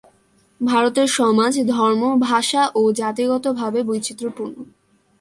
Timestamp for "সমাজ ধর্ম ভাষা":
1.17-2.63